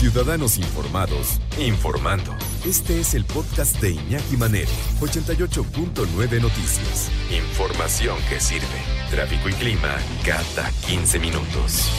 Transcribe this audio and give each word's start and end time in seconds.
Ciudadanos 0.00 0.56
Informados, 0.56 1.42
informando. 1.58 2.34
Este 2.66 3.00
es 3.00 3.12
el 3.12 3.26
podcast 3.26 3.78
de 3.82 3.90
Iñaki 3.90 4.38
Manero, 4.38 4.70
88.9 4.98 6.40
Noticias. 6.40 7.12
Información 7.30 8.16
que 8.30 8.40
sirve. 8.40 8.64
Tráfico 9.10 9.50
y 9.50 9.52
clima 9.52 9.98
cada 10.24 10.70
15 10.88 11.18
minutos. 11.18 11.92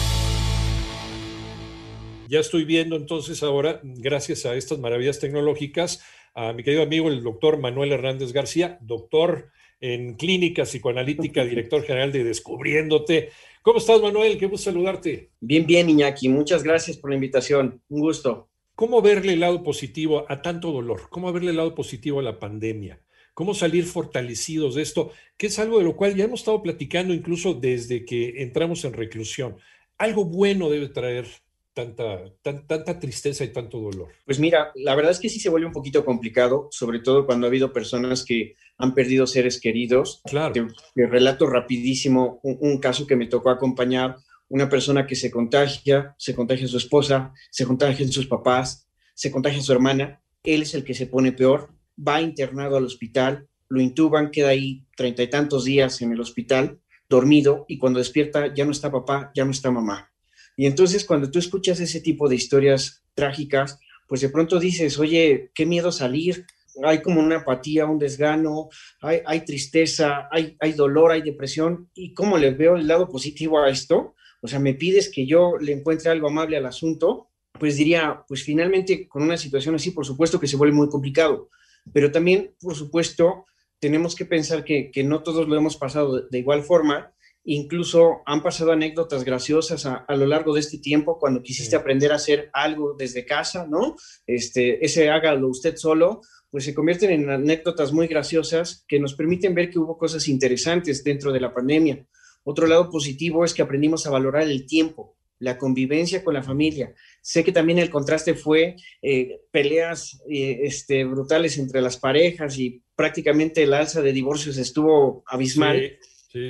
Ya 2.28 2.40
estoy 2.40 2.66
viendo 2.66 2.96
entonces 2.96 3.44
ahora, 3.44 3.80
gracias 3.84 4.48
a 4.48 4.56
estas 4.56 4.80
maravillas 4.80 5.20
tecnológicas, 5.20 6.04
a 6.34 6.54
mi 6.54 6.64
querido 6.64 6.82
amigo 6.82 7.08
el 7.08 7.22
doctor 7.22 7.60
Manuel 7.60 7.92
Hernández 7.92 8.34
García, 8.34 8.80
doctor 8.82 9.52
en 9.82 10.14
clínica 10.14 10.64
psicoanalítica, 10.64 11.44
director 11.44 11.84
general 11.84 12.12
de 12.12 12.24
Descubriéndote. 12.24 13.32
¿Cómo 13.64 13.80
estás, 13.80 14.02
Manuel? 14.02 14.38
Qué 14.38 14.46
gusto 14.46 14.72
saludarte. 14.72 15.32
Bien, 15.40 15.66
bien, 15.66 15.90
Iñaki. 15.90 16.30
Muchas 16.30 16.64
gracias 16.64 16.98
por 16.98 17.10
la 17.10 17.16
invitación. 17.16 17.82
Un 17.90 18.00
gusto. 18.00 18.50
¿Cómo 18.76 19.02
verle 19.02 19.34
el 19.34 19.42
lado 19.42 19.64
positivo 19.64 20.26
a 20.30 20.42
tanto 20.42 20.72
dolor? 20.72 21.10
¿Cómo 21.10 21.34
verle 21.34 21.50
el 21.50 21.58
lado 21.58 21.76
positivo 21.76 22.20
a 22.20 22.24
la 22.24 22.40
pandemia? 22.40 23.02
¿Cómo 23.34 23.54
salir 23.54 23.86
fortalecidos 23.86 24.76
de 24.76 24.84
esto? 24.84 25.12
Que 25.36 25.48
es 25.48 25.58
algo 25.60 25.80
de 25.80 25.84
lo 25.84 25.96
cual 25.96 26.16
ya 26.16 26.26
hemos 26.26 26.42
estado 26.42 26.62
platicando 26.62 27.14
incluso 27.14 27.54
desde 27.56 28.06
que 28.06 28.42
entramos 28.42 28.86
en 28.86 28.94
reclusión. 28.94 29.58
Algo 29.98 30.26
bueno 30.26 30.70
debe 30.70 30.90
traer 30.90 31.26
tanta, 31.74 32.34
tanta 32.42 33.00
tristeza 33.00 33.44
y 33.44 33.54
tanto 33.54 33.80
dolor? 33.80 34.10
Pues 34.26 34.40
mira, 34.40 34.72
la 34.76 34.96
verdad 34.96 35.12
es 35.12 35.20
que 35.20 35.30
sí 35.30 35.40
se 35.40 35.50
vuelve 35.50 35.68
un 35.68 35.74
poquito 35.74 36.04
complicado, 36.04 36.68
sobre 36.72 37.00
todo 37.00 37.26
cuando 37.26 37.48
ha 37.48 37.50
habido 37.50 37.72
personas 37.72 38.26
que 38.26 38.56
han 38.78 38.94
perdido 38.94 39.28
seres 39.28 39.60
queridos. 39.60 40.22
Claro. 40.26 40.54
Te, 40.96 41.08
relato 41.08 41.48
rapidísimo 41.48 42.40
un, 42.44 42.80
caso 42.80 43.08
que 43.08 43.16
me 43.16 43.28
tocó 43.28 43.50
acompañar, 43.50 44.18
una 44.50 44.70
persona 44.70 45.08
que 45.08 45.16
se 45.16 45.32
contagia, 45.32 46.16
se 46.18 46.36
contagia 46.36 46.66
a 46.66 46.70
su 46.70 46.78
esposa, 46.78 47.34
se 47.50 47.66
contagia 47.66 48.06
a 48.06 48.12
sus 48.12 48.28
papás, 48.28 48.88
se 49.14 49.32
contagia 49.32 49.60
a 49.60 49.64
su 49.64 49.72
hermana, 49.72 50.22
él 50.44 50.64
es 50.64 50.74
el 50.74 50.84
que 50.84 50.94
se 50.94 51.08
pone 51.08 51.32
peor, 51.32 51.74
va 51.98 52.22
internado 52.22 52.78
al 52.78 52.86
hospital, 52.86 53.48
lo 53.70 53.82
intuban, 53.82 54.32
queda 54.32 54.50
ahí 54.50 54.86
treinta 54.98 55.24
y 55.24 55.30
tantos 55.30 55.64
días 55.64 56.02
en 56.02 56.12
el 56.12 56.20
hospital, 56.20 56.80
dormido, 57.08 57.66
y 57.68 57.78
cuando 57.78 58.00
despierta 58.00 58.54
ya 58.54 58.66
no 58.66 58.72
está 58.72 58.92
papá, 58.92 59.32
ya 59.36 59.46
no 59.46 59.52
está 59.52 59.72
mamá 59.72 60.12
y 60.56 60.66
entonces 60.66 61.06
cuando 61.06 61.32
tú 61.32 61.40
escuchas 61.40 61.80
ese 61.80 62.02
tipo 62.02 62.30
de 62.30 62.36
historias 62.36 63.04
trágicas, 63.14 63.80
pues 64.08 64.22
de 64.22 64.30
pronto 64.30 64.60
dices, 64.60 65.00
oye, 65.00 65.52
qué 65.54 65.66
miedo 65.66 65.92
salir, 65.92 66.46
hay 66.84 67.02
como 67.02 67.20
una 67.20 67.38
apatía, 67.38 67.86
un 67.86 68.00
desgano, 68.00 68.70
hay, 69.02 69.46
tristeza, 69.46 70.28
hay, 70.32 70.56
hay 70.60 70.74
dolor, 70.74 71.12
hay 71.12 71.22
depresión. 71.22 71.90
¿Y 71.94 72.14
cómo 72.14 72.38
le 72.38 72.52
veo 72.52 72.76
el 72.76 72.88
lado 72.88 73.08
positivo 73.08 73.60
a 73.60 73.70
esto? 73.70 74.16
O 74.42 74.48
sea, 74.48 74.60
me 74.60 74.74
pides 74.74 75.12
que 75.14 75.26
yo 75.26 75.58
le 75.60 75.74
encuentre 75.74 76.10
algo 76.10 76.28
amable 76.28 76.58
al 76.58 76.66
asunto, 76.66 77.30
pues 77.60 77.78
diría, 77.78 78.24
pues 78.28 78.44
finalmente 78.44 79.08
con 79.08 79.24
una 79.24 79.38
situación 79.38 79.76
así, 79.76 79.92
por 79.92 80.06
supuesto 80.06 80.40
que 80.40 80.48
se 80.48 80.58
vuelve 80.58 80.76
muy 80.76 80.90
complicado, 80.90 81.50
pero 81.94 82.12
también, 82.12 82.56
por 82.60 82.76
supuesto, 82.76 83.46
tenemos 83.80 84.16
que 84.16 84.26
pensar 84.26 84.64
que, 84.64 84.90
que 84.92 85.04
no 85.04 85.22
todos 85.22 85.48
lo 85.48 85.56
hemos 85.56 85.78
pasado 85.78 86.28
de 86.28 86.40
igual 86.40 86.64
forma 86.64 87.14
Incluso 87.44 88.22
han 88.26 88.44
pasado 88.44 88.72
anécdotas 88.72 89.24
graciosas 89.24 89.86
a, 89.88 90.06
lo 90.10 90.28
largo 90.28 90.54
de 90.54 90.60
este 90.60 90.78
tiempo 90.78 91.18
cuando 91.18 91.42
quisiste 91.42 91.76
aprender 91.76 92.12
a 92.12 92.16
hacer 92.16 92.50
algo 92.54 92.94
desde 92.94 93.26
casa, 93.26 93.66
¿no? 93.68 93.96
Este, 94.28 94.86
ese 94.86 95.10
hágalo 95.10 95.48
usted 95.48 95.76
solo, 95.76 96.22
pues 96.52 96.66
se 96.66 96.76
convierten 96.76 97.10
en 97.10 97.30
anécdotas 97.30 97.94
muy 97.94 98.08
graciosas 98.08 98.86
que 98.88 99.00
nos 99.00 99.16
permiten 99.16 99.56
ver 99.56 99.72
que 99.72 99.80
hubo 99.80 99.98
cosas 99.98 100.28
interesantes 100.28 101.04
dentro 101.04 101.32
de 101.32 101.40
la 101.40 101.54
pandemia. 101.54 102.06
Otro 102.44 102.68
lado 102.68 102.90
positivo 102.90 103.44
es 103.44 103.54
que 103.54 103.62
aprendimos 103.62 104.06
a 104.06 104.12
valorar 104.12 104.44
el 104.44 104.68
tiempo, 104.68 105.18
la 105.40 105.58
convivencia 105.58 106.24
con 106.24 106.36
la 106.36 106.44
familia. 106.44 106.94
Sé 107.22 107.44
que 107.44 107.52
también 107.52 107.80
el 107.80 107.90
contraste 107.90 108.36
fue 108.36 108.76
eh, 109.02 109.42
peleas 109.52 110.22
eh, 110.30 110.60
este, 110.64 111.06
brutales 111.06 111.58
entre 111.58 111.82
las 111.82 111.98
parejas 111.98 112.60
y 112.60 112.84
prácticamente 112.96 113.64
el 113.64 113.74
alza 113.74 114.02
de 114.02 114.14
divorcios 114.14 114.58
estuvo 114.58 115.24
abismal, 115.26 115.98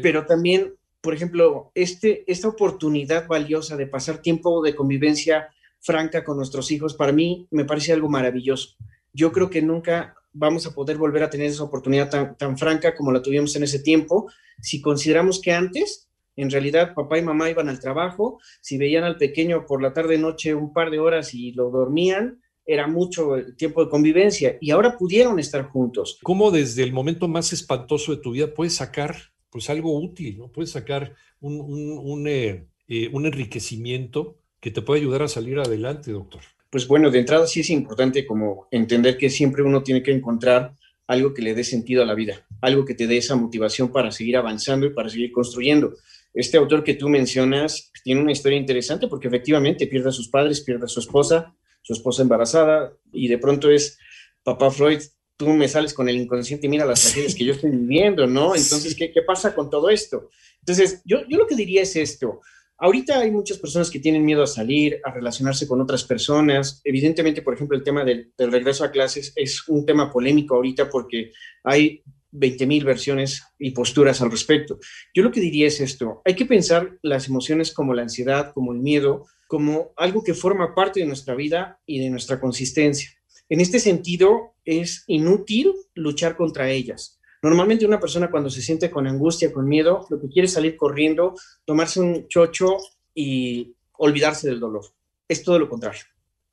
pero 0.01 0.25
también 0.25 0.73
por 1.01 1.13
ejemplo, 1.13 1.71
este, 1.73 2.23
esta 2.31 2.47
oportunidad 2.47 3.27
valiosa 3.27 3.75
de 3.75 3.87
pasar 3.87 4.21
tiempo 4.21 4.61
de 4.61 4.75
convivencia 4.75 5.49
franca 5.79 6.23
con 6.23 6.37
nuestros 6.37 6.71
hijos, 6.71 6.93
para 6.93 7.11
mí 7.11 7.47
me 7.49 7.65
parece 7.65 7.91
algo 7.91 8.07
maravilloso. 8.07 8.75
Yo 9.11 9.31
creo 9.31 9.49
que 9.49 9.61
nunca 9.61 10.15
vamos 10.31 10.65
a 10.67 10.73
poder 10.73 10.97
volver 10.97 11.23
a 11.23 11.29
tener 11.29 11.47
esa 11.47 11.63
oportunidad 11.63 12.09
tan, 12.09 12.37
tan 12.37 12.57
franca 12.57 12.95
como 12.95 13.11
la 13.11 13.21
tuvimos 13.21 13.55
en 13.55 13.63
ese 13.63 13.79
tiempo, 13.79 14.31
si 14.61 14.79
consideramos 14.79 15.41
que 15.41 15.51
antes, 15.51 16.07
en 16.35 16.51
realidad, 16.51 16.93
papá 16.93 17.17
y 17.17 17.23
mamá 17.23 17.49
iban 17.49 17.67
al 17.67 17.79
trabajo, 17.79 18.39
si 18.61 18.77
veían 18.77 19.03
al 19.03 19.17
pequeño 19.17 19.65
por 19.65 19.81
la 19.81 19.93
tarde 19.93 20.17
noche 20.17 20.53
un 20.53 20.71
par 20.71 20.91
de 20.91 20.99
horas 20.99 21.33
y 21.33 21.51
lo 21.51 21.71
dormían, 21.71 22.41
era 22.65 22.87
mucho 22.87 23.35
el 23.35 23.55
tiempo 23.55 23.83
de 23.83 23.89
convivencia 23.89 24.57
y 24.61 24.71
ahora 24.71 24.97
pudieron 24.97 25.39
estar 25.39 25.65
juntos. 25.65 26.19
¿Cómo 26.21 26.51
desde 26.51 26.83
el 26.83 26.93
momento 26.93 27.27
más 27.27 27.51
espantoso 27.53 28.15
de 28.15 28.21
tu 28.21 28.31
vida 28.31 28.53
puedes 28.53 28.75
sacar 28.75 29.30
pues 29.51 29.69
algo 29.69 29.99
útil, 29.99 30.37
¿no? 30.37 30.51
Puedes 30.51 30.71
sacar 30.71 31.13
un, 31.41 32.27
eh, 32.27 32.67
eh, 32.87 33.09
un, 33.11 33.25
enriquecimiento 33.25 34.37
que 34.59 34.71
te 34.71 34.81
puede 34.81 35.01
ayudar 35.01 35.23
a 35.23 35.27
salir 35.27 35.59
adelante, 35.59 36.11
doctor. 36.11 36.41
Pues 36.69 36.87
bueno, 36.87 37.11
de 37.11 37.19
entrada 37.19 37.45
sí 37.47 37.59
es 37.59 37.69
importante 37.69 38.25
como 38.25 38.67
entender 38.71 39.17
que 39.17 39.29
siempre 39.29 39.61
uno 39.61 39.83
tiene 39.83 40.01
que 40.01 40.11
encontrar 40.11 40.73
algo 41.05 41.33
que 41.33 41.41
le 41.41 41.53
dé 41.53 41.65
sentido 41.65 42.01
a 42.01 42.05
la 42.05 42.15
vida, 42.15 42.47
algo 42.61 42.85
que 42.85 42.93
te 42.93 43.07
dé 43.07 43.17
esa 43.17 43.35
motivación 43.35 43.91
para 43.91 44.11
seguir 44.11 44.37
avanzando 44.37 44.85
y 44.85 44.91
para 44.91 45.09
seguir 45.09 45.33
construyendo. 45.33 45.95
Este 46.33 46.57
autor 46.57 46.85
que 46.85 46.93
tú 46.93 47.09
mencionas 47.09 47.91
tiene 48.05 48.21
una 48.21 48.31
historia 48.31 48.57
interesante 48.57 49.09
porque 49.09 49.27
efectivamente 49.27 49.87
pierde 49.87 50.09
a 50.09 50.13
sus 50.13 50.29
padres, 50.29 50.61
pierde 50.61 50.85
a 50.85 50.87
su 50.87 51.01
esposa, 51.01 51.53
su 51.81 51.91
esposa 51.91 52.21
embarazada 52.21 52.93
y 53.11 53.27
de 53.27 53.37
pronto 53.37 53.69
es 53.69 53.97
papá 54.43 54.71
Freud 54.71 55.01
tú 55.41 55.49
me 55.49 55.67
sales 55.67 55.91
con 55.95 56.07
el 56.07 56.17
inconsciente 56.17 56.67
y 56.67 56.69
mira 56.69 56.85
las 56.85 57.01
tragedias 57.01 57.33
que 57.33 57.43
yo 57.43 57.53
estoy 57.53 57.71
viviendo, 57.71 58.27
¿no? 58.27 58.55
Entonces, 58.55 58.93
¿qué, 58.93 59.11
¿qué, 59.11 59.23
pasa 59.23 59.55
con 59.55 59.71
todo 59.71 59.89
esto? 59.89 60.29
Entonces, 60.59 61.01
yo, 61.03 61.27
yo 61.27 61.39
lo 61.39 61.47
que 61.47 61.55
diría 61.55 61.81
es 61.81 61.95
esto. 61.95 62.41
Ahorita 62.77 63.19
hay 63.19 63.31
muchas 63.31 63.57
personas 63.57 63.89
que 63.89 63.99
tienen 63.99 64.23
miedo 64.23 64.43
a 64.43 64.47
salir, 64.47 64.99
a 65.03 65.11
relacionarse 65.11 65.67
con 65.67 65.81
otras 65.81 66.03
personas. 66.03 66.79
Evidentemente, 66.83 67.41
por 67.41 67.55
ejemplo, 67.55 67.75
el 67.75 67.83
tema 67.83 68.05
del, 68.05 68.31
del 68.37 68.51
regreso 68.51 68.83
a 68.83 68.91
clases 68.91 69.33
es 69.35 69.67
un 69.67 69.83
tema 69.83 70.11
polémico 70.11 70.53
ahorita 70.53 70.87
porque 70.91 71.31
hay 71.63 72.03
20.000 72.31 72.85
versiones 72.85 73.41
y 73.57 73.71
posturas 73.71 74.21
al 74.21 74.29
respecto. 74.29 74.77
Yo 75.11 75.23
lo 75.23 75.31
que 75.31 75.41
diría 75.41 75.65
es 75.65 75.81
esto, 75.81 76.21
hay 76.23 76.35
que 76.35 76.45
pensar 76.45 76.99
las 77.01 77.27
emociones 77.27 77.73
como 77.73 77.95
la 77.95 78.03
ansiedad, 78.03 78.53
como 78.53 78.73
el 78.73 78.79
miedo, 78.79 79.25
como 79.47 79.91
algo 79.97 80.23
que 80.23 80.35
forma 80.35 80.75
parte 80.75 80.99
de 80.99 81.07
nuestra 81.07 81.33
vida 81.33 81.79
y 81.87 81.99
de 81.99 82.11
nuestra 82.11 82.39
consistencia. 82.39 83.09
En 83.51 83.59
este 83.59 83.79
sentido, 83.79 84.55
es 84.79 85.03
inútil 85.07 85.73
luchar 85.93 86.37
contra 86.37 86.69
ellas. 86.69 87.19
Normalmente 87.43 87.85
una 87.85 87.99
persona 87.99 88.29
cuando 88.29 88.49
se 88.49 88.61
siente 88.61 88.91
con 88.91 89.07
angustia, 89.07 89.51
con 89.51 89.67
miedo, 89.67 90.05
lo 90.09 90.21
que 90.21 90.29
quiere 90.29 90.45
es 90.45 90.53
salir 90.53 90.77
corriendo, 90.77 91.33
tomarse 91.65 91.99
un 91.99 92.27
chocho 92.27 92.77
y 93.15 93.75
olvidarse 93.97 94.47
del 94.47 94.59
dolor. 94.59 94.85
Es 95.27 95.43
todo 95.43 95.57
lo 95.57 95.67
contrario. 95.67 96.03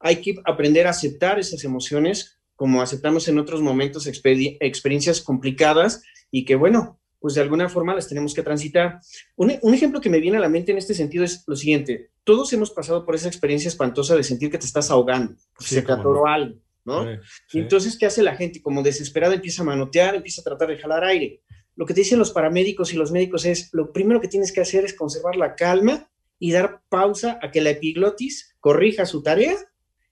Hay 0.00 0.16
que 0.16 0.36
aprender 0.44 0.86
a 0.86 0.90
aceptar 0.90 1.38
esas 1.38 1.62
emociones 1.64 2.38
como 2.56 2.82
aceptamos 2.82 3.28
en 3.28 3.38
otros 3.38 3.60
momentos 3.60 4.06
experiencias 4.06 5.20
complicadas 5.20 6.02
y 6.30 6.44
que, 6.44 6.56
bueno, 6.56 6.98
pues 7.20 7.34
de 7.34 7.42
alguna 7.42 7.68
forma 7.68 7.94
las 7.94 8.08
tenemos 8.08 8.32
que 8.32 8.42
transitar. 8.42 9.00
Un, 9.36 9.74
ejemplo 9.74 10.00
que 10.00 10.10
me 10.10 10.20
viene 10.20 10.38
a 10.38 10.40
la 10.40 10.48
mente 10.48 10.72
en 10.72 10.78
este 10.78 10.94
sentido 10.94 11.24
es 11.24 11.44
lo 11.46 11.54
siguiente. 11.54 12.10
Todos 12.24 12.52
hemos 12.52 12.70
pasado 12.70 13.04
por 13.04 13.14
esa 13.14 13.28
experiencia 13.28 13.68
espantosa 13.68 14.16
de 14.16 14.24
sentir 14.24 14.50
que 14.50 14.58
te 14.58 14.66
estás 14.66 14.90
ahogando, 14.90 15.34
se 15.58 15.82
te 15.82 15.92
atoró 15.92 16.26
algo 16.26 16.58
¿no? 16.88 17.06
entonces, 17.52 17.96
¿qué 17.96 18.06
hace 18.06 18.22
la 18.22 18.34
gente? 18.34 18.62
Como 18.62 18.82
desesperada 18.82 19.34
empieza 19.34 19.62
a 19.62 19.66
manotear, 19.66 20.16
empieza 20.16 20.40
a 20.40 20.44
tratar 20.44 20.68
de 20.68 20.78
jalar 20.78 21.04
aire. 21.04 21.42
Lo 21.76 21.86
que 21.86 21.94
te 21.94 22.00
dicen 22.00 22.18
los 22.18 22.32
paramédicos 22.32 22.92
y 22.92 22.96
los 22.96 23.12
médicos 23.12 23.44
es, 23.44 23.68
lo 23.72 23.92
primero 23.92 24.20
que 24.20 24.26
tienes 24.26 24.50
que 24.50 24.60
hacer 24.60 24.84
es 24.84 24.94
conservar 24.94 25.36
la 25.36 25.54
calma 25.54 26.10
y 26.38 26.50
dar 26.50 26.82
pausa 26.88 27.38
a 27.42 27.50
que 27.50 27.60
la 27.60 27.70
epiglotis 27.70 28.56
corrija 28.58 29.06
su 29.06 29.22
tarea 29.22 29.56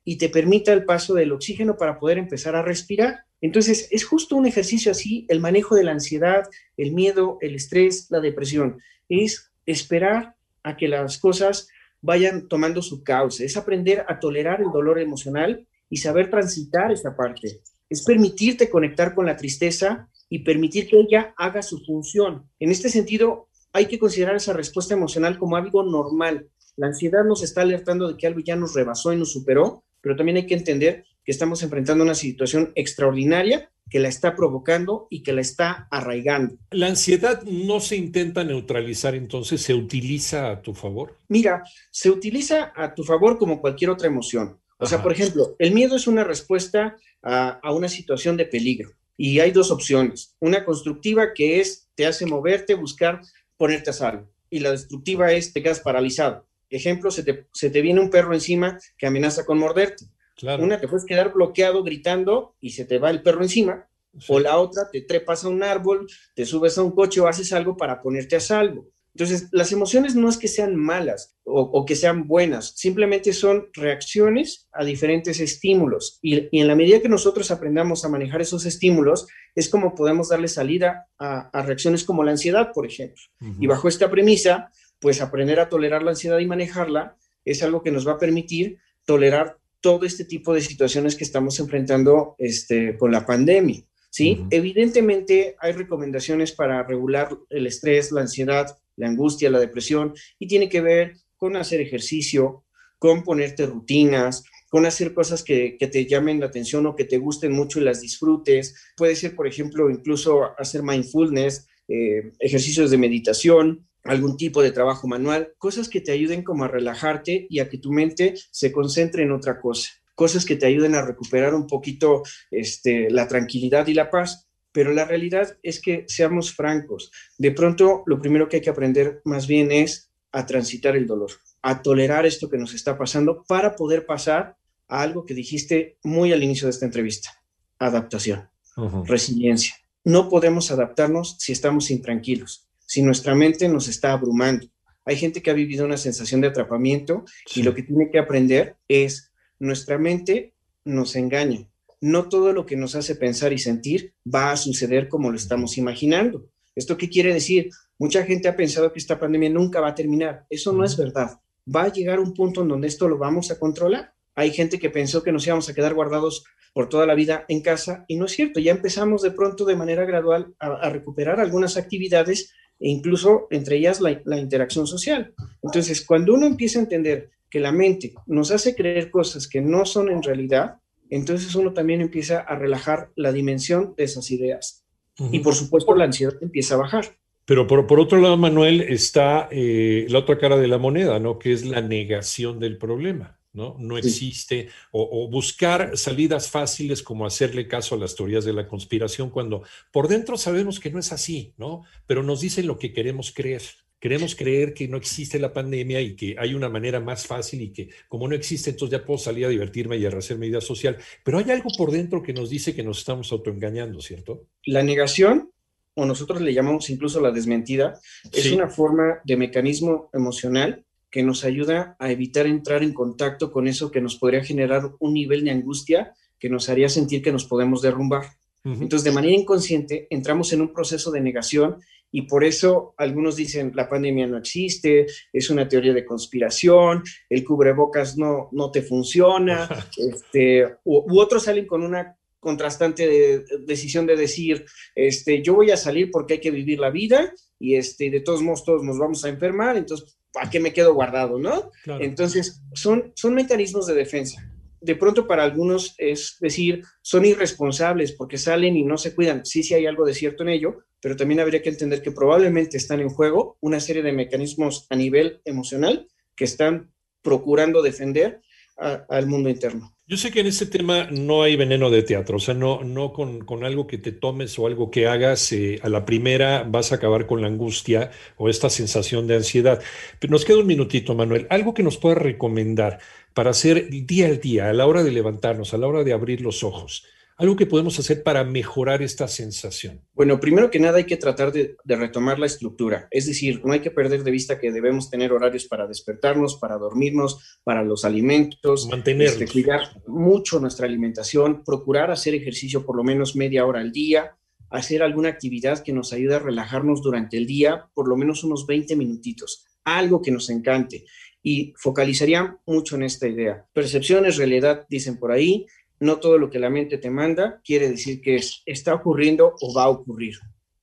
y 0.04 0.18
te 0.18 0.28
permita 0.28 0.72
el 0.72 0.84
paso 0.84 1.14
del 1.14 1.32
oxígeno 1.32 1.76
para 1.76 1.98
poder 1.98 2.18
empezar 2.18 2.54
a 2.54 2.62
respirar. 2.62 3.24
Entonces, 3.40 3.88
es 3.90 4.04
justo 4.04 4.36
un 4.36 4.46
ejercicio 4.46 4.92
así, 4.92 5.26
el 5.28 5.40
manejo 5.40 5.74
de 5.74 5.84
la 5.84 5.92
ansiedad, 5.92 6.44
el 6.76 6.92
miedo, 6.92 7.38
el 7.40 7.56
estrés, 7.56 8.06
la 8.10 8.20
depresión. 8.20 8.80
Es 9.08 9.50
esperar 9.66 10.36
a 10.62 10.76
que 10.76 10.88
las 10.88 11.18
cosas 11.18 11.68
vayan 12.00 12.46
tomando 12.46 12.82
su 12.82 13.02
cauce, 13.02 13.44
es 13.44 13.56
aprender 13.56 14.04
a 14.08 14.20
tolerar 14.20 14.60
el 14.60 14.70
dolor 14.70 15.00
emocional 15.00 15.66
y 15.88 15.98
saber 15.98 16.30
transitar 16.30 16.92
esta 16.92 17.16
parte. 17.16 17.62
Es 17.88 18.04
permitirte 18.04 18.68
conectar 18.68 19.14
con 19.14 19.26
la 19.26 19.36
tristeza 19.36 20.08
y 20.28 20.40
permitir 20.40 20.88
que 20.88 20.98
ella 20.98 21.34
haga 21.36 21.62
su 21.62 21.84
función. 21.84 22.50
En 22.58 22.70
este 22.70 22.88
sentido, 22.88 23.48
hay 23.72 23.86
que 23.86 23.98
considerar 23.98 24.36
esa 24.36 24.52
respuesta 24.52 24.94
emocional 24.94 25.38
como 25.38 25.56
algo 25.56 25.82
normal. 25.82 26.48
La 26.76 26.88
ansiedad 26.88 27.24
nos 27.24 27.42
está 27.42 27.62
alertando 27.62 28.08
de 28.08 28.16
que 28.16 28.26
algo 28.26 28.40
ya 28.40 28.56
nos 28.56 28.74
rebasó 28.74 29.12
y 29.12 29.16
nos 29.16 29.32
superó, 29.32 29.84
pero 30.00 30.16
también 30.16 30.36
hay 30.36 30.46
que 30.46 30.54
entender 30.54 31.04
que 31.24 31.32
estamos 31.32 31.62
enfrentando 31.62 32.04
una 32.04 32.14
situación 32.14 32.72
extraordinaria 32.74 33.70
que 33.88 34.00
la 34.00 34.08
está 34.08 34.34
provocando 34.34 35.06
y 35.10 35.22
que 35.22 35.32
la 35.32 35.40
está 35.40 35.88
arraigando. 35.90 36.56
¿La 36.70 36.88
ansiedad 36.88 37.42
no 37.42 37.80
se 37.80 37.96
intenta 37.96 38.44
neutralizar 38.44 39.14
entonces? 39.14 39.62
¿Se 39.62 39.74
utiliza 39.74 40.50
a 40.50 40.62
tu 40.62 40.74
favor? 40.74 41.18
Mira, 41.28 41.62
se 41.90 42.10
utiliza 42.10 42.72
a 42.74 42.94
tu 42.94 43.04
favor 43.04 43.38
como 43.38 43.60
cualquier 43.60 43.90
otra 43.90 44.08
emoción. 44.08 44.58
O 44.78 44.86
sea, 44.86 45.02
por 45.02 45.12
ejemplo, 45.12 45.56
el 45.58 45.72
miedo 45.72 45.96
es 45.96 46.06
una 46.06 46.24
respuesta 46.24 46.96
a, 47.22 47.60
a, 47.62 47.72
una 47.72 47.88
situación 47.88 48.36
de 48.36 48.44
peligro 48.44 48.90
y 49.16 49.40
hay 49.40 49.50
dos 49.50 49.70
opciones. 49.70 50.36
Una 50.38 50.64
constructiva 50.64 51.32
que 51.34 51.60
es, 51.60 51.88
te 51.94 52.06
hace 52.06 52.26
moverte, 52.26 52.74
buscar, 52.74 53.20
ponerte 53.56 53.90
a 53.90 53.94
salvo. 53.94 54.30
Y 54.50 54.60
la 54.60 54.70
destructiva 54.70 55.32
es, 55.32 55.52
te 55.52 55.62
quedas 55.62 55.80
paralizado. 55.80 56.46
Ejemplo, 56.68 57.10
se 57.10 57.22
te, 57.22 57.46
se 57.52 57.70
te 57.70 57.80
viene 57.80 58.00
un 58.00 58.10
perro 58.10 58.34
encima 58.34 58.78
que 58.98 59.06
amenaza 59.06 59.46
con 59.46 59.58
morderte. 59.58 60.06
Claro. 60.36 60.62
Una, 60.62 60.80
te 60.80 60.88
puedes 60.88 61.06
quedar 61.06 61.32
bloqueado 61.32 61.82
gritando 61.82 62.54
y 62.60 62.70
se 62.70 62.84
te 62.84 62.98
va 62.98 63.10
el 63.10 63.22
perro 63.22 63.42
encima. 63.42 63.88
Sí. 64.18 64.26
O 64.28 64.40
la 64.40 64.58
otra, 64.58 64.90
te 64.90 65.02
trepas 65.02 65.44
a 65.44 65.48
un 65.48 65.62
árbol, 65.62 66.06
te 66.34 66.44
subes 66.44 66.76
a 66.78 66.82
un 66.82 66.92
coche 66.92 67.20
o 67.20 67.28
haces 67.28 67.52
algo 67.52 67.76
para 67.76 68.02
ponerte 68.02 68.36
a 68.36 68.40
salvo. 68.40 68.88
Entonces, 69.16 69.48
las 69.50 69.72
emociones 69.72 70.14
no 70.14 70.28
es 70.28 70.36
que 70.36 70.46
sean 70.46 70.76
malas 70.76 71.38
o, 71.42 71.62
o, 71.62 71.86
que 71.86 71.96
sean 71.96 72.28
buenas, 72.28 72.74
simplemente 72.76 73.32
son 73.32 73.68
reacciones 73.72 74.68
a 74.72 74.84
diferentes 74.84 75.40
estímulos. 75.40 76.18
Y, 76.20 76.48
y, 76.54 76.60
en 76.60 76.68
la 76.68 76.74
medida 76.74 77.00
que 77.00 77.08
nosotros 77.08 77.50
aprendamos 77.50 78.04
a 78.04 78.10
manejar 78.10 78.42
esos 78.42 78.66
estímulos, 78.66 79.26
es 79.54 79.70
como 79.70 79.94
podemos 79.94 80.28
darle 80.28 80.48
salida 80.48 81.06
a, 81.18 81.48
a 81.48 81.62
reacciones 81.62 82.04
como 82.04 82.24
la 82.24 82.32
ansiedad, 82.32 82.72
por 82.74 82.84
ejemplo. 82.84 83.22
Uh 83.40 83.46
-huh. 83.46 83.56
Y 83.58 83.66
bajo 83.66 83.88
esta 83.88 84.10
premisa, 84.10 84.70
pues 85.00 85.22
aprender 85.22 85.60
a 85.60 85.70
tolerar 85.70 86.02
la 86.02 86.10
ansiedad 86.10 86.38
y 86.38 86.46
manejarla 86.46 87.16
es 87.46 87.62
algo 87.62 87.82
que 87.82 87.92
nos 87.92 88.06
va 88.06 88.12
a 88.12 88.18
permitir 88.18 88.80
tolerar 89.06 89.56
todo 89.80 90.04
este 90.04 90.26
tipo 90.26 90.52
de 90.52 90.60
situaciones 90.60 91.16
que 91.16 91.24
estamos 91.24 91.58
enfrentando 91.58 92.34
este, 92.36 92.98
con 92.98 93.12
la 93.12 93.24
pandemia. 93.24 93.82
¿sí? 94.10 94.32
Uh 94.32 94.42
-huh. 94.42 94.48
Evidentemente 94.50 95.56
hay 95.58 95.72
recomendaciones 95.72 96.52
para 96.52 96.82
regular 96.82 97.30
el 97.48 97.66
estrés, 97.66 98.12
la 98.12 98.20
ansiedad, 98.20 98.76
la 98.96 99.08
angustia, 99.08 99.50
la 99.50 99.60
depresión, 99.60 100.14
y 100.38 100.48
tiene 100.48 100.68
que 100.68 100.80
ver 100.80 101.16
con 101.36 101.56
hacer 101.56 101.80
ejercicio, 101.80 102.64
con 102.98 103.22
ponerte 103.22 103.66
rutinas, 103.66 104.44
con 104.70 104.86
hacer 104.86 105.14
cosas 105.14 105.42
que, 105.42 105.76
que, 105.78 105.86
te 105.86 106.06
llamen 106.06 106.40
la 106.40 106.46
atención 106.46 106.86
o 106.86 106.96
que 106.96 107.04
te 107.04 107.18
gusten 107.18 107.52
mucho 107.52 107.80
y 107.80 107.84
las 107.84 108.00
disfrutes. 108.00 108.74
Puede 108.96 109.14
ser, 109.14 109.36
por 109.36 109.46
ejemplo, 109.46 109.90
incluso 109.90 110.58
hacer 110.58 110.82
mindfulness, 110.82 111.68
eh, 111.88 112.32
ejercicios 112.40 112.90
de 112.90 112.98
meditación, 112.98 113.86
algún 114.02 114.36
tipo 114.36 114.62
de 114.62 114.72
trabajo 114.72 115.06
manual, 115.06 115.52
cosas 115.58 115.88
que 115.88 116.00
te 116.00 116.12
ayuden 116.12 116.42
como 116.42 116.64
a 116.64 116.68
relajarte 116.68 117.46
y 117.48 117.60
a 117.60 117.68
que 117.68 117.78
tu 117.78 117.92
mente 117.92 118.34
se 118.50 118.72
concentre 118.72 119.22
en 119.22 119.32
otra 119.32 119.60
cosa, 119.60 119.90
cosas 120.14 120.44
que 120.44 120.56
te 120.56 120.66
ayuden 120.66 120.94
a 120.94 121.04
recuperar 121.04 121.54
un 121.54 121.66
poquito 121.66 122.22
este, 122.50 123.10
la 123.10 123.28
tranquilidad 123.28 123.86
y 123.86 123.94
la 123.94 124.10
paz 124.10 124.45
pero 124.76 124.92
la 124.92 125.06
realidad 125.06 125.56
es 125.62 125.80
que 125.80 126.04
seamos 126.06 126.52
francos. 126.52 127.10
De 127.38 127.50
pronto, 127.50 128.02
lo 128.04 128.20
primero 128.20 128.46
que 128.46 128.56
hay 128.56 128.62
que 128.62 128.68
aprender 128.68 129.22
más 129.24 129.46
bien 129.46 129.72
es 129.72 130.10
a 130.32 130.44
transitar 130.44 130.94
el 130.96 131.06
dolor, 131.06 131.30
a 131.62 131.80
tolerar 131.80 132.26
esto 132.26 132.50
que 132.50 132.58
nos 132.58 132.74
está 132.74 132.98
pasando 132.98 133.42
para 133.48 133.74
poder 133.74 134.04
pasar 134.04 134.58
a 134.86 135.00
algo 135.00 135.24
que 135.24 135.32
dijiste 135.32 135.96
muy 136.04 136.34
al 136.34 136.42
inicio 136.42 136.66
de 136.66 136.72
esta 136.72 136.84
entrevista, 136.84 137.30
adaptación, 137.78 138.50
uh 138.76 138.82
-huh. 138.82 139.06
resiliencia. 139.06 139.74
No 140.04 140.28
podemos 140.28 140.70
adaptarnos 140.70 141.36
si 141.38 141.52
estamos 141.52 141.90
intranquilos, 141.90 142.68
si 142.84 143.00
nuestra 143.00 143.34
mente 143.34 143.70
nos 143.70 143.88
está 143.88 144.12
abrumando. 144.12 144.66
Hay 145.06 145.16
gente 145.16 145.40
que 145.40 145.50
ha 145.50 145.54
vivido 145.54 145.86
una 145.86 145.96
sensación 145.96 146.42
de 146.42 146.48
atrapamiento 146.48 147.24
sí. 147.46 147.60
y 147.60 147.62
lo 147.62 147.74
que 147.74 147.82
tiene 147.82 148.10
que 148.10 148.18
aprender 148.18 148.76
es 148.88 149.32
nuestra 149.58 149.96
mente 149.96 150.52
nos 150.84 151.16
engaña, 151.16 151.66
no 152.00 152.28
todo 152.28 152.52
lo 152.52 152.66
que 152.66 152.76
nos 152.76 152.94
hace 152.94 153.14
pensar 153.14 153.52
y 153.52 153.58
sentir 153.58 154.14
va 154.32 154.52
a 154.52 154.56
suceder 154.56 155.08
como 155.08 155.30
lo 155.30 155.36
estamos 155.36 155.78
imaginando. 155.78 156.48
¿Esto 156.74 156.96
qué 156.96 157.08
quiere 157.08 157.32
decir? 157.32 157.70
Mucha 157.98 158.24
gente 158.24 158.48
ha 158.48 158.56
pensado 158.56 158.92
que 158.92 158.98
esta 158.98 159.18
pandemia 159.18 159.48
nunca 159.48 159.80
va 159.80 159.88
a 159.88 159.94
terminar. 159.94 160.46
Eso 160.50 160.72
no 160.72 160.84
es 160.84 160.96
verdad. 160.96 161.40
Va 161.74 161.84
a 161.84 161.92
llegar 161.92 162.20
un 162.20 162.34
punto 162.34 162.62
en 162.62 162.68
donde 162.68 162.88
esto 162.88 163.08
lo 163.08 163.16
vamos 163.16 163.50
a 163.50 163.58
controlar. 163.58 164.12
Hay 164.34 164.50
gente 164.50 164.78
que 164.78 164.90
pensó 164.90 165.22
que 165.22 165.32
nos 165.32 165.46
íbamos 165.46 165.68
a 165.68 165.74
quedar 165.74 165.94
guardados 165.94 166.44
por 166.74 166.90
toda 166.90 167.06
la 167.06 167.14
vida 167.14 167.46
en 167.48 167.62
casa 167.62 168.04
y 168.06 168.16
no 168.16 168.26
es 168.26 168.32
cierto. 168.32 168.60
Ya 168.60 168.72
empezamos 168.72 169.22
de 169.22 169.30
pronto 169.30 169.64
de 169.64 169.76
manera 169.76 170.04
gradual 170.04 170.54
a, 170.58 170.66
a 170.66 170.90
recuperar 170.90 171.40
algunas 171.40 171.78
actividades 171.78 172.52
e 172.78 172.90
incluso 172.90 173.46
entre 173.50 173.76
ellas 173.78 174.02
la, 174.02 174.20
la 174.26 174.38
interacción 174.38 174.86
social. 174.86 175.34
Entonces, 175.62 176.04
cuando 176.04 176.34
uno 176.34 176.46
empieza 176.46 176.78
a 176.78 176.82
entender 176.82 177.30
que 177.48 177.60
la 177.60 177.72
mente 177.72 178.12
nos 178.26 178.50
hace 178.50 178.74
creer 178.74 179.10
cosas 179.10 179.48
que 179.48 179.62
no 179.62 179.86
son 179.86 180.10
en 180.10 180.22
realidad, 180.22 180.80
entonces 181.10 181.54
uno 181.54 181.72
también 181.72 182.00
empieza 182.00 182.40
a 182.40 182.56
relajar 182.56 183.10
la 183.16 183.32
dimensión 183.32 183.94
de 183.96 184.04
esas 184.04 184.30
ideas. 184.30 184.84
Uh 185.18 185.26
-huh. 185.26 185.34
Y 185.34 185.38
por 185.40 185.54
supuesto 185.54 185.94
la 185.94 186.04
ansiedad 186.04 186.34
empieza 186.40 186.74
a 186.74 186.78
bajar. 186.78 187.16
Pero 187.46 187.68
por, 187.68 187.86
por 187.86 188.00
otro 188.00 188.20
lado, 188.20 188.36
Manuel, 188.36 188.80
está 188.80 189.48
eh, 189.52 190.06
la 190.08 190.18
otra 190.18 190.36
cara 190.36 190.56
de 190.56 190.66
la 190.66 190.78
moneda, 190.78 191.20
¿no? 191.20 191.38
Que 191.38 191.52
es 191.52 191.64
la 191.64 191.80
negación 191.80 192.58
del 192.58 192.76
problema, 192.76 193.38
¿no? 193.52 193.76
No 193.78 193.96
existe, 193.96 194.68
o, 194.90 195.08
o, 195.24 195.30
buscar 195.30 195.96
salidas 195.96 196.50
fáciles 196.50 197.04
como 197.04 197.24
hacerle 197.24 197.68
caso 197.68 197.94
a 197.94 197.98
las 197.98 198.16
teorías 198.16 198.44
de 198.44 198.52
la 198.52 198.66
conspiración, 198.66 199.30
cuando 199.30 199.62
por 199.92 200.08
dentro 200.08 200.36
sabemos 200.36 200.80
que 200.80 200.90
no 200.90 200.98
es 200.98 201.12
así, 201.12 201.54
¿no? 201.56 201.82
Pero 202.08 202.24
nos 202.24 202.40
dicen 202.40 202.66
lo 202.66 202.78
que 202.78 202.92
queremos 202.92 203.32
creer. 203.32 203.62
Queremos 203.98 204.34
creer 204.34 204.74
que 204.74 204.88
no 204.88 204.96
existe 204.96 205.38
la 205.38 205.52
pandemia 205.52 206.00
y 206.00 206.14
que 206.14 206.36
hay 206.38 206.54
una 206.54 206.68
manera 206.68 207.00
más 207.00 207.26
fácil 207.26 207.62
y 207.62 207.72
que 207.72 207.88
como 208.08 208.28
no 208.28 208.34
existe, 208.34 208.70
entonces 208.70 208.98
ya 208.98 209.04
puedo 209.04 209.18
salir 209.18 209.46
a 209.46 209.48
divertirme 209.48 209.96
y 209.96 210.04
a 210.04 210.10
hacer 210.10 210.38
mi 210.38 210.48
vida 210.48 210.60
social. 210.60 210.98
Pero 211.24 211.38
hay 211.38 211.50
algo 211.50 211.70
por 211.76 211.90
dentro 211.90 212.22
que 212.22 212.32
nos 212.32 212.50
dice 212.50 212.74
que 212.74 212.82
nos 212.82 212.98
estamos 212.98 213.32
autoengañando, 213.32 214.00
¿cierto? 214.00 214.46
La 214.64 214.82
negación, 214.82 215.50
o 215.94 216.04
nosotros 216.04 216.40
le 216.42 216.52
llamamos 216.52 216.90
incluso 216.90 217.20
la 217.20 217.30
desmentida, 217.30 217.98
es 218.32 218.44
sí. 218.44 218.54
una 218.54 218.68
forma 218.68 219.20
de 219.24 219.36
mecanismo 219.36 220.10
emocional 220.12 220.84
que 221.10 221.22
nos 221.22 221.44
ayuda 221.44 221.96
a 221.98 222.10
evitar 222.10 222.46
entrar 222.46 222.82
en 222.82 222.92
contacto 222.92 223.50
con 223.50 223.66
eso 223.66 223.90
que 223.90 224.02
nos 224.02 224.16
podría 224.16 224.44
generar 224.44 224.90
un 224.98 225.14
nivel 225.14 225.44
de 225.44 225.52
angustia 225.52 226.12
que 226.38 226.50
nos 226.50 226.68
haría 226.68 226.88
sentir 226.88 227.22
que 227.22 227.32
nos 227.32 227.46
podemos 227.46 227.82
derrumbar. 227.82 228.26
Uh 228.66 228.70
-huh. 228.70 228.82
Entonces, 228.82 229.04
de 229.04 229.12
manera 229.12 229.32
inconsciente, 229.32 230.08
entramos 230.10 230.52
en 230.52 230.60
un 230.60 230.72
proceso 230.72 231.12
de 231.12 231.20
negación 231.20 231.76
y 232.10 232.22
por 232.22 232.42
eso 232.42 232.94
algunos 232.96 233.36
dicen 233.36 233.70
la 233.74 233.88
pandemia 233.88 234.26
no 234.26 234.38
existe, 234.38 235.06
es 235.32 235.50
una 235.50 235.68
teoría 235.68 235.92
de 235.92 236.04
conspiración, 236.04 237.04
el 237.30 237.44
cubrebocas 237.44 238.16
no, 238.16 238.48
no 238.50 238.70
te 238.72 238.82
funciona, 238.82 239.68
este, 239.96 240.64
u, 240.84 240.98
u, 240.98 241.20
otros 241.20 241.44
salen 241.44 241.66
con 241.66 241.84
una 241.84 242.16
contrastante 242.40 243.06
de, 243.06 243.44
decisión 243.66 244.04
de 244.06 244.16
decir, 244.16 244.64
este, 244.96 245.42
yo 245.42 245.54
voy 245.54 245.70
a 245.70 245.76
salir 245.76 246.10
porque 246.10 246.34
hay 246.34 246.40
que 246.40 246.50
vivir 246.50 246.80
la 246.80 246.90
vida 246.90 247.32
y 247.58 247.76
este, 247.76 248.10
de 248.10 248.20
todos 248.20 248.42
modos 248.42 248.64
todos 248.64 248.82
nos 248.82 248.98
vamos 248.98 249.24
a 249.24 249.28
enfermar, 249.28 249.76
entonces, 249.76 250.18
¿para 250.32 250.50
qué 250.50 250.58
me 250.58 250.72
quedo 250.72 250.92
guardado, 250.92 251.38
no? 251.38 251.70
Claro. 251.84 252.02
Entonces, 252.02 252.62
son, 252.74 253.12
son 253.14 253.34
mecanismos 253.34 253.86
de 253.86 253.94
defensa 253.94 254.55
de 254.86 254.94
pronto 254.94 255.26
para 255.26 255.42
algunos 255.42 255.94
es 255.98 256.36
decir, 256.40 256.82
son 257.02 257.24
irresponsables 257.24 258.12
porque 258.12 258.38
salen 258.38 258.76
y 258.76 258.84
no 258.84 258.96
se 258.96 259.14
cuidan. 259.14 259.44
Sí, 259.44 259.62
sí 259.62 259.74
hay 259.74 259.86
algo 259.86 260.06
de 260.06 260.14
cierto 260.14 260.44
en 260.44 260.50
ello, 260.50 260.84
pero 261.02 261.16
también 261.16 261.40
habría 261.40 261.60
que 261.60 261.68
entender 261.68 262.02
que 262.02 262.12
probablemente 262.12 262.76
están 262.76 263.00
en 263.00 263.08
juego 263.08 263.58
una 263.60 263.80
serie 263.80 264.02
de 264.02 264.12
mecanismos 264.12 264.86
a 264.88 264.96
nivel 264.96 265.40
emocional 265.44 266.06
que 266.36 266.44
están 266.44 266.92
procurando 267.20 267.82
defender 267.82 268.40
al 268.76 269.26
mundo 269.26 269.48
interno. 269.48 269.96
Yo 270.08 270.16
sé 270.16 270.30
que 270.30 270.38
en 270.38 270.46
este 270.46 270.66
tema 270.66 271.08
no 271.10 271.42
hay 271.42 271.56
veneno 271.56 271.90
de 271.90 272.04
teatro, 272.04 272.36
o 272.36 272.40
sea, 272.40 272.54
no, 272.54 272.84
no 272.84 273.12
con, 273.12 273.40
con 273.44 273.64
algo 273.64 273.88
que 273.88 273.98
te 273.98 274.12
tomes 274.12 274.56
o 274.56 274.68
algo 274.68 274.88
que 274.88 275.08
hagas, 275.08 275.50
eh, 275.50 275.80
a 275.82 275.88
la 275.88 276.04
primera 276.04 276.62
vas 276.62 276.92
a 276.92 276.96
acabar 276.96 277.26
con 277.26 277.40
la 277.40 277.48
angustia 277.48 278.12
o 278.36 278.48
esta 278.48 278.70
sensación 278.70 279.26
de 279.26 279.34
ansiedad. 279.34 279.82
Pero 280.20 280.30
nos 280.30 280.44
queda 280.44 280.58
un 280.58 280.66
minutito, 280.66 281.16
Manuel, 281.16 281.48
algo 281.50 281.74
que 281.74 281.82
nos 281.82 281.96
pueda 281.96 282.14
recomendar 282.14 283.00
para 283.36 283.50
hacer 283.50 283.90
día 283.90 284.28
al 284.28 284.40
día, 284.40 284.70
a 284.70 284.72
la 284.72 284.86
hora 284.86 285.04
de 285.04 285.12
levantarnos, 285.12 285.74
a 285.74 285.76
la 285.76 285.86
hora 285.86 286.02
de 286.02 286.14
abrir 286.14 286.40
los 286.40 286.64
ojos? 286.64 287.04
Algo 287.36 287.54
que 287.54 287.66
podemos 287.66 287.98
hacer 287.98 288.22
para 288.22 288.44
mejorar 288.44 289.02
esta 289.02 289.28
sensación. 289.28 290.00
Bueno, 290.14 290.40
primero 290.40 290.70
que 290.70 290.80
nada 290.80 290.96
hay 290.96 291.04
que 291.04 291.18
tratar 291.18 291.52
de, 291.52 291.76
de, 291.84 291.96
retomar 291.96 292.38
la 292.38 292.46
estructura, 292.46 293.08
es 293.10 293.26
decir, 293.26 293.60
no 293.62 293.74
hay 293.74 293.80
que 293.80 293.90
perder 293.90 294.24
de 294.24 294.30
vista 294.30 294.58
que 294.58 294.72
debemos 294.72 295.10
tener 295.10 295.34
horarios 295.34 295.66
para 295.66 295.86
despertarnos, 295.86 296.56
para 296.56 296.78
dormirnos, 296.78 297.60
para 297.62 297.84
los 297.84 298.06
alimentos, 298.06 298.88
mantener, 298.88 299.28
este, 299.28 299.46
cuidar 299.48 299.82
mucho 300.06 300.58
nuestra 300.58 300.86
alimentación, 300.86 301.62
procurar 301.62 302.10
hacer 302.10 302.34
ejercicio 302.34 302.86
por 302.86 302.96
lo 302.96 303.04
menos 303.04 303.36
media 303.36 303.66
hora 303.66 303.80
al 303.80 303.92
día, 303.92 304.34
hacer 304.70 305.02
alguna 305.02 305.28
actividad 305.28 305.84
que 305.84 305.92
nos 305.92 306.14
ayude 306.14 306.36
a 306.36 306.38
relajarnos 306.38 307.02
durante 307.02 307.36
el 307.36 307.46
día, 307.46 307.84
por 307.92 308.08
lo 308.08 308.16
menos 308.16 308.44
unos 308.44 308.66
20 308.66 308.96
minutitos, 308.96 309.66
algo 309.84 310.22
que 310.22 310.30
nos 310.30 310.48
encante 310.48 311.04
y 311.48 311.72
focalizaría 311.76 312.58
mucho 312.66 312.96
en 312.96 313.04
esta 313.04 313.28
idea. 313.28 313.64
Percepciones, 313.72 314.36
realidad, 314.36 314.84
dicen 314.90 315.16
por 315.16 315.30
ahí, 315.30 315.64
no 316.00 316.16
todo 316.16 316.38
lo 316.38 316.50
que 316.50 316.58
la 316.58 316.70
mente 316.70 316.98
te 316.98 317.08
manda 317.08 317.60
quiere 317.64 317.88
decir 317.88 318.20
que 318.20 318.34
es, 318.34 318.64
está 318.66 318.92
ocurriendo 318.92 319.54
o 319.60 319.72
va 319.72 319.84
a 319.84 319.88
ocurrir. 319.90 320.34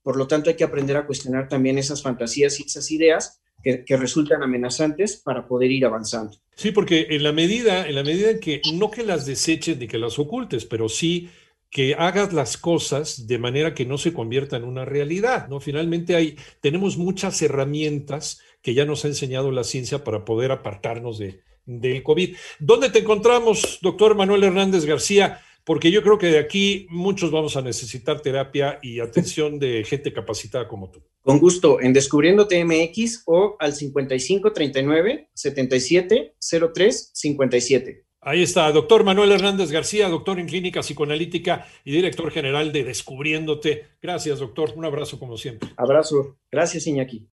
Por 0.01 0.15
lo 0.15 0.25
tanto, 0.25 0.49
hay 0.49 0.55
que 0.55 0.63
aprender 0.63 0.95
a 0.95 1.05
cuestionar 1.05 1.49
también 1.49 1.77
esas 1.77 2.01
fantasías 2.01 2.61
y 2.61 2.63
esas 2.63 2.89
ideas 2.91 3.41
que, 3.61 3.83
que, 3.83 3.97
resultan 3.97 4.41
amenazantes 4.41 5.17
para 5.17 5.45
poder 5.45 5.69
ir 5.69 5.85
avanzando. 5.85 6.37
Sí, 6.55 6.71
porque 6.71 7.07
en 7.09 7.23
la 7.23 7.33
medida, 7.33 7.85
en 7.85 7.95
la 7.95 8.03
medida 8.03 8.31
en 8.31 8.39
que 8.39 8.61
no 8.73 8.89
que 8.89 9.03
las 9.03 9.25
deseches 9.25 9.77
ni 9.77 9.89
que 9.89 9.97
las 9.97 10.17
ocultes, 10.17 10.63
pero 10.63 10.87
sí 10.87 11.29
que 11.73 11.95
hagas 11.95 12.31
las 12.31 12.55
cosas 12.55 13.25
de 13.25 13.39
manera 13.39 13.73
que 13.73 13.85
no 13.85 13.97
se 13.97 14.13
convierta 14.13 14.55
en 14.55 14.63
una 14.63 14.85
realidad, 14.85 15.47
¿no? 15.49 15.59
Finalmente 15.59 16.15
hay, 16.15 16.37
tenemos 16.61 16.97
muchas 16.97 17.41
herramientas 17.41 18.39
que 18.63 18.73
ya 18.73 18.85
nos 18.85 19.05
ha 19.05 19.09
enseñado 19.09 19.51
la 19.51 19.63
ciencia 19.63 20.03
para 20.03 20.25
poder 20.25 20.51
apartarnos 20.51 21.19
de, 21.19 21.41
del 21.65 22.01
COVID. 22.01 22.35
¿Dónde 22.59 22.89
te 22.89 22.99
encontramos, 22.99 23.79
doctor 23.81 24.15
Manuel 24.15 24.45
Hernández 24.45 24.85
García? 24.85 25.41
Porque 25.65 25.91
yo 25.91 26.01
creo 26.01 26.17
que 26.17 26.27
de 26.27 26.39
aquí 26.39 26.87
muchos 26.89 27.31
vamos 27.31 27.55
a 27.55 27.61
necesitar 27.61 28.21
terapia 28.21 28.79
y 28.81 28.99
atención 28.99 29.59
de 29.59 29.83
gente 29.85 30.11
capacitada 30.11 30.67
como 30.67 30.89
tú. 30.89 31.01
Con 31.21 31.39
gusto, 31.39 31.79
en 31.79 31.93
Descubriendo 31.93 32.47
TMX 32.47 33.23
o 33.25 33.55
al 33.59 33.73
5539 33.73 35.29
77 35.33 36.35
03 36.73 37.11
57. 37.13 38.05
Ahí 38.25 38.41
está, 38.41 38.71
doctor 38.71 39.03
Manuel 39.03 39.33
Hernández 39.33 39.69
García, 39.69 40.07
doctor 40.07 40.39
en 40.39 40.47
clínica 40.47 40.79
psicoanalítica 40.79 41.65
y 41.83 41.91
director 41.91 42.31
general 42.31 42.71
de 42.71 42.85
Descubriéndote. 42.85 43.87
Gracias, 44.01 44.39
doctor. 44.39 44.71
Un 44.77 44.85
abrazo 44.85 45.19
como 45.19 45.35
siempre. 45.37 45.69
Abrazo. 45.75 46.37
Gracias, 46.49 46.87
Iñaki. 46.87 47.27